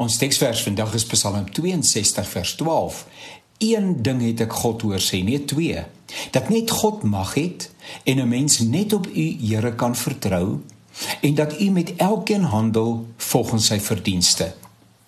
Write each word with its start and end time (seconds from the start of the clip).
Ons 0.00 0.14
teksvers 0.16 0.62
vandag 0.64 0.94
is 0.96 1.04
Psalm 1.04 1.50
62 1.52 2.28
vers 2.28 2.54
12. 2.56 3.00
Een 3.60 3.88
ding 4.00 4.22
het 4.24 4.38
ek 4.46 4.54
God 4.62 4.80
hoor 4.86 5.02
sê, 5.04 5.18
nie 5.20 5.42
twee. 5.44 5.82
Dat 6.32 6.48
net 6.48 6.72
God 6.72 7.02
mag 7.04 7.34
het 7.36 7.66
en 8.08 8.16
'n 8.16 8.28
mens 8.28 8.62
net 8.64 8.94
op 8.96 9.06
U 9.12 9.26
Here 9.44 9.74
kan 9.74 9.94
vertrou 9.94 10.60
en 11.20 11.34
dat 11.34 11.60
U 11.60 11.70
met 11.70 11.92
elkeen 11.96 12.48
handel 12.48 13.04
volgens 13.16 13.66
sy 13.66 13.78
verdienste. 13.80 14.54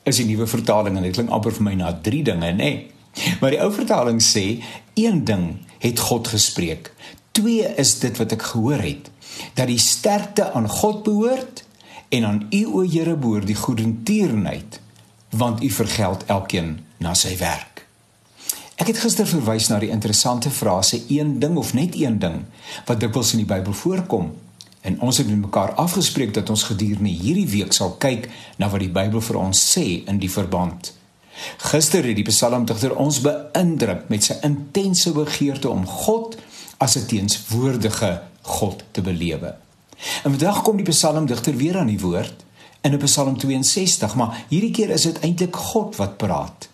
Is 0.04 0.16
die 0.16 0.26
nuwe 0.26 0.46
vertaling 0.46 0.97
en 0.97 1.03
dit 1.03 1.13
klink 1.13 1.31
amper 1.31 1.53
vir 1.53 1.63
my 1.63 1.74
na 1.74 1.99
drie 2.03 2.22
dinge, 2.22 2.53
nê? 2.53 2.54
Nee. 2.54 2.90
Maar 3.40 3.51
die 3.51 3.61
ou 3.61 3.72
vertaling 3.72 4.21
sê 4.21 4.61
een 4.95 5.24
ding 5.24 5.56
het 5.79 5.99
God 6.01 6.29
gespreek. 6.29 6.93
Twee 7.31 7.74
is 7.77 7.99
dit 7.99 8.17
wat 8.19 8.33
ek 8.33 8.43
gehoor 8.43 8.83
het 8.83 9.11
dat 9.54 9.67
die 9.67 9.79
sterkte 9.79 10.53
aan 10.53 10.69
God 10.69 11.03
behoort 11.03 11.65
en 12.09 12.24
aan 12.24 12.47
U 12.51 12.67
o 12.67 12.83
Here 12.83 13.17
behoort 13.17 13.47
die 13.47 13.56
goedertierenheid 13.56 14.81
want 15.33 15.62
U 15.62 15.71
vergeld 15.71 16.24
elkeen 16.24 16.78
na 17.00 17.14
sy 17.14 17.36
werk. 17.41 17.86
Ek 18.77 18.88
het 18.91 18.98
gister 18.98 19.28
verwys 19.28 19.68
na 19.70 19.78
die 19.78 19.92
interessante 19.95 20.50
frase 20.50 21.02
een 21.08 21.38
ding 21.41 21.56
of 21.56 21.72
net 21.72 21.95
een 21.96 22.18
ding 22.18 22.42
wat 22.88 23.00
dikwels 23.00 23.32
in 23.32 23.45
die 23.45 23.48
Bybel 23.48 23.72
voorkom. 23.72 24.32
En 24.82 25.00
ons 25.00 25.18
het 25.18 25.28
met 25.28 25.38
mekaar 25.38 25.72
afgespreek 25.78 26.34
dat 26.34 26.50
ons 26.50 26.64
gedurende 26.66 27.10
hierdie 27.10 27.48
week 27.48 27.72
sal 27.72 27.95
kyk 28.02 28.27
na 28.58 28.68
wat 28.72 28.82
die 28.82 28.91
Bybel 28.92 29.22
vir 29.22 29.38
ons 29.38 29.60
sê 29.74 30.02
in 30.10 30.18
die 30.18 30.30
verband. 30.30 30.92
Gister 31.70 32.05
het 32.05 32.19
die 32.19 32.27
psalmdigter 32.27 32.96
ons 32.98 33.20
beïndruk 33.24 34.08
met 34.12 34.27
sy 34.27 34.36
intense 34.42 35.12
begeerte 35.16 35.70
om 35.70 35.86
God 35.86 36.36
as 36.78 36.96
'n 36.98 37.06
teenswoordige 37.06 38.22
God 38.42 38.83
te 38.91 39.00
belewe. 39.00 39.55
En 40.24 40.34
vandag 40.34 40.62
kom 40.62 40.77
die 40.77 40.91
psalmdigter 40.91 41.56
weer 41.56 41.78
aan 41.78 41.92
die 41.92 42.00
woord 42.00 42.44
in 42.82 42.92
'n 42.92 42.98
Psalm 42.98 43.36
62, 43.38 44.14
maar 44.14 44.45
hierdie 44.48 44.70
keer 44.70 44.91
is 44.91 45.02
dit 45.02 45.18
eintlik 45.18 45.56
God 45.56 45.96
wat 45.96 46.16
praat. 46.16 46.68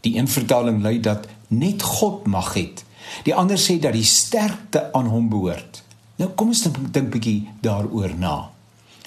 Die 0.00 0.16
een 0.16 0.28
vertaling 0.28 0.82
lui 0.82 1.00
dat 1.00 1.26
net 1.48 1.82
God 1.82 2.26
mag 2.26 2.54
het. 2.54 2.84
Die 3.24 3.34
ander 3.34 3.58
sê 3.58 3.78
dat 3.78 3.92
die 3.92 4.04
sterkte 4.04 4.92
aan 4.92 5.06
hom 5.06 5.28
behoort. 5.28 5.82
Nou 6.16 6.30
kom 6.30 6.48
ons 6.48 6.62
dink 6.62 6.78
dink 6.92 7.10
bietjie 7.10 7.48
daaroor 7.60 8.14
na. 8.18 8.50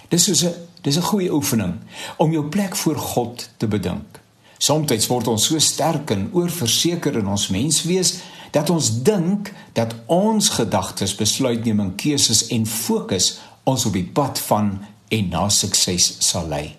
Dis 0.10 0.24
so 0.24 0.48
'n 0.48 0.54
dis 0.82 0.98
'n 0.98 1.02
goeie 1.02 1.34
oefening 1.34 1.74
om 2.18 2.32
jou 2.32 2.46
plek 2.46 2.76
voor 2.76 2.98
God 2.98 3.50
te 3.58 3.68
bedink. 3.68 4.20
Somstyds 4.58 5.08
word 5.08 5.28
ons 5.28 5.46
so 5.46 5.60
sterk 5.60 6.10
en 6.10 6.30
oorverseker 6.34 7.18
in 7.18 7.28
ons 7.28 7.48
menswees 7.48 8.20
dat 8.52 8.70
ons 8.70 9.04
dink 9.04 9.54
dat 9.74 9.96
ons 10.06 10.50
gedagtes, 10.50 11.16
besluitneming, 11.16 11.96
keuses 11.96 12.48
en 12.48 12.66
fokus 12.66 13.40
ons 13.64 13.86
op 13.86 13.94
die 13.94 14.10
pad 14.14 14.40
van 14.40 14.80
en 15.12 15.28
na 15.30 15.50
sukses 15.50 16.16
sal 16.24 16.48
lei. 16.48 16.76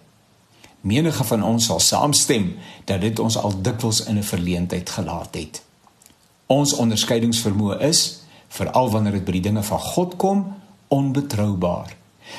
Menige 0.82 1.24
van 1.24 1.44
ons 1.46 1.68
sal 1.68 1.80
saamstem 1.80 2.54
dat 2.88 3.00
dit 3.04 3.18
ons 3.22 3.36
al 3.38 3.54
dikwels 3.62 4.02
in 4.08 4.18
'n 4.18 4.22
verleentheid 4.22 4.90
gelaat 4.90 5.34
het. 5.34 5.62
Ons 6.46 6.72
onderskeidingsvermoë 6.72 7.80
is, 7.80 8.20
veral 8.48 8.90
wanneer 8.90 9.12
dit 9.12 9.24
by 9.24 9.32
die 9.32 9.40
dinge 9.48 9.62
van 9.62 9.78
God 9.78 10.16
kom, 10.16 10.54
onbetroubaar. 10.88 11.96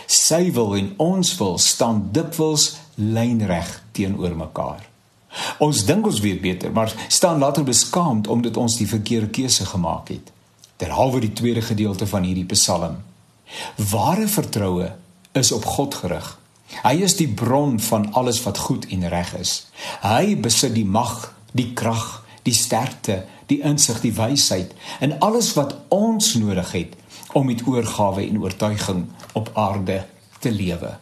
Sy 0.07 0.51
wil 0.51 0.75
en 0.75 0.93
ons 0.97 1.37
wil 1.37 1.57
staan 1.57 2.09
dikwels 2.11 2.75
lynreg 2.95 3.83
teenoor 3.91 4.35
mekaar. 4.35 4.89
Ons 5.57 5.85
dink 5.85 6.05
ons 6.05 6.19
weet 6.19 6.41
beter, 6.41 6.71
maar 6.71 6.93
staan 7.07 7.39
later 7.39 7.63
beskaamd 7.63 8.27
omdat 8.27 8.57
ons 8.57 8.77
die 8.77 8.87
verkeerde 8.87 9.29
keuse 9.29 9.65
gemaak 9.65 10.07
het. 10.07 10.31
Terhalwe 10.75 11.19
die 11.19 11.33
tweede 11.33 11.61
gedeelte 11.61 12.07
van 12.07 12.23
hierdie 12.23 12.45
Psalm. 12.45 12.97
Ware 13.89 14.27
vertroue 14.27 14.91
is 15.33 15.51
op 15.51 15.65
God 15.65 15.95
gerig. 15.95 16.39
Hy 16.81 16.95
is 17.05 17.15
die 17.19 17.29
bron 17.29 17.79
van 17.79 18.09
alles 18.13 18.41
wat 18.43 18.57
goed 18.57 18.87
en 18.89 19.07
reg 19.09 19.33
is. 19.37 19.67
Hy 20.01 20.37
besit 20.41 20.73
die 20.73 20.87
mag, 20.87 21.33
die 21.53 21.73
krag, 21.77 22.23
die 22.47 22.55
sterkte, 22.55 23.23
die 23.51 23.61
insig, 23.61 24.01
die 24.01 24.13
wysheid 24.15 24.73
en 25.03 25.17
alles 25.19 25.53
wat 25.57 25.75
ons 25.93 26.33
nodig 26.39 26.71
het 26.71 26.97
om 27.37 27.45
met 27.49 27.63
oorgawe 27.67 28.23
en 28.25 28.41
oortuiging 28.41 29.05
op 29.33 29.51
aarde 29.53 30.03
te 30.39 30.51
lewe. 30.51 30.97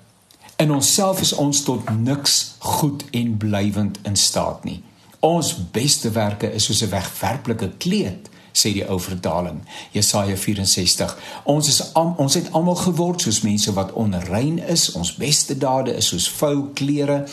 In 0.62 0.72
onsself 0.72 1.22
is 1.22 1.34
ons 1.34 1.63
tot 1.66 1.90
niks 1.90 2.56
goed 2.59 3.03
en 3.12 3.38
blywend 3.38 4.00
in 4.06 4.16
staat 4.16 4.63
nie. 4.63 4.81
Ons 5.19 5.53
beste 5.74 6.12
werke 6.12 6.52
is 6.53 6.66
soos 6.66 6.81
'n 6.81 6.90
wegwerplike 6.90 7.72
kleed 7.78 8.30
sê 8.51 8.73
die 8.75 8.85
ou 8.88 9.00
vertaling 9.00 9.62
Jesaja 9.95 10.35
64 10.38 11.16
ons 11.51 11.67
is 11.72 11.81
am, 12.00 12.13
ons 12.22 12.35
het 12.35 12.51
almal 12.57 12.78
geword 12.79 13.23
soos 13.23 13.41
mense 13.45 13.73
wat 13.78 13.94
onrein 14.00 14.59
is 14.72 14.89
ons 14.97 15.13
beste 15.19 15.57
dade 15.57 15.94
is 15.95 16.12
soos 16.12 16.28
vuil 16.39 16.63
klere. 16.75 17.23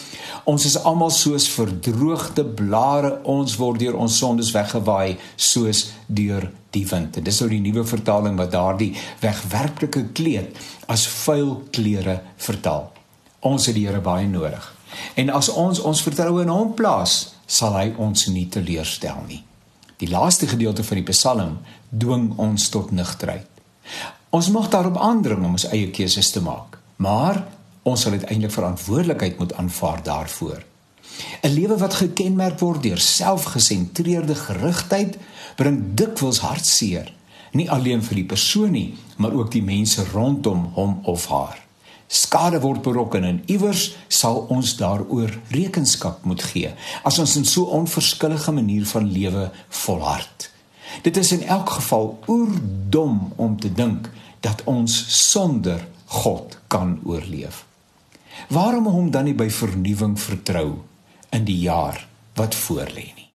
Ons 0.49 0.67
is 0.69 0.77
almal 0.89 1.11
soos 1.15 1.49
verdroogde 1.53 2.45
blare 2.59 3.19
ons 3.29 3.57
word 3.61 3.83
deur 3.83 3.99
ons 3.99 4.19
sondes 4.21 4.53
weggewaai 4.55 5.17
soos 5.37 5.89
deur 6.07 6.49
die 6.75 6.85
wind. 6.89 7.19
Dis 7.25 7.41
nou 7.43 7.51
die 7.53 7.63
nuwe 7.65 7.85
vertaling 7.89 8.39
wat 8.41 8.53
daardie 8.55 8.93
wegwerplike 9.23 10.09
kleed 10.17 10.59
as 10.93 11.07
vuil 11.25 11.57
klere 11.75 12.21
vertaal. 12.37 12.91
Ons 13.49 13.69
het 13.71 13.79
die 13.79 13.87
Here 13.87 14.03
baie 14.05 14.27
nodig. 14.29 14.65
En 15.21 15.31
as 15.31 15.51
ons 15.53 15.81
ons 15.81 16.05
vertroue 16.05 16.45
in 16.45 16.53
hom 16.53 16.75
plaas 16.79 17.21
sal 17.47 17.77
hy 17.79 17.93
ons 17.97 18.29
nie 18.33 18.49
teleurstel 18.53 19.23
nie 19.29 19.45
Die 19.99 20.09
laaste 20.09 20.47
gedeelte 20.47 20.85
van 20.85 21.01
die 21.01 21.07
Psalm 21.11 21.59
dwing 21.91 22.31
ons 22.39 22.69
tot 22.71 22.91
nugterheid. 22.95 23.47
Ons 24.31 24.51
mag 24.55 24.69
daarop 24.71 24.99
aandring 25.03 25.43
om 25.45 25.57
ons 25.57 25.67
eie 25.73 25.91
keuses 25.91 26.31
te 26.31 26.43
maak, 26.45 26.79
maar 27.03 27.41
ons 27.83 28.05
sal 28.05 28.15
uiteindelik 28.15 28.55
verantwoordelikheid 28.55 29.39
moet 29.39 29.55
aanvaar 29.59 30.03
daarvoor. 30.03 30.63
'n 31.43 31.51
Lewe 31.51 31.77
wat 31.79 31.95
gekenmerk 31.95 32.59
word 32.59 32.83
deur 32.83 32.99
selfgesentreerde 32.99 34.35
gerigtheid 34.35 35.19
bring 35.57 35.95
dikwels 35.95 36.39
hartseer, 36.39 37.13
nie 37.53 37.71
alleen 37.71 38.03
vir 38.03 38.15
die 38.15 38.31
persoon 38.35 38.71
nie, 38.71 38.95
maar 39.17 39.33
ook 39.33 39.51
die 39.51 39.63
mense 39.63 40.05
rondom 40.13 40.71
hom 40.75 41.01
of 41.03 41.27
haar 41.27 41.68
skade 42.09 42.61
word 42.61 42.83
berokken 42.83 43.25
en 43.25 43.43
iewers 43.47 43.97
sal 44.09 44.47
ons 44.49 44.75
daaroor 44.81 45.33
rekenskap 45.53 46.25
moet 46.25 46.43
gee 46.51 46.73
as 47.05 47.19
ons 47.19 47.37
in 47.37 47.45
so 47.45 47.69
'n 47.69 47.85
onverskillige 47.85 48.53
manier 48.53 48.87
van 48.87 49.13
lewe 49.13 49.51
volhard. 49.69 50.51
Dit 51.03 51.17
is 51.17 51.33
in 51.33 51.43
elk 51.43 51.71
geval 51.71 52.19
oerdom 52.27 53.33
om 53.37 53.61
te 53.61 53.73
dink 53.73 54.11
dat 54.41 54.63
ons 54.65 55.05
sonder 55.31 55.87
God 56.05 56.59
kan 56.67 57.01
oorleef. 57.05 57.65
Waarom 58.49 58.87
hom 58.87 59.11
dan 59.11 59.25
nie 59.25 59.35
by 59.35 59.51
vernuwing 59.51 60.21
vertrou 60.21 60.79
in 61.31 61.45
die 61.45 61.59
jaar 61.59 62.09
wat 62.35 62.55
voorlê 62.55 63.13
nie? 63.15 63.27